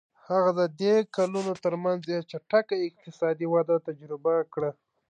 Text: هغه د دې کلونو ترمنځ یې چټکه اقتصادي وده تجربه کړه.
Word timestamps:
هغه 0.27 0.51
د 0.59 0.61
دې 0.81 0.95
کلونو 1.15 1.51
ترمنځ 1.63 2.01
یې 2.11 2.19
چټکه 2.31 2.75
اقتصادي 2.87 3.47
وده 3.53 3.75
تجربه 3.87 4.33
کړه. 4.53 4.71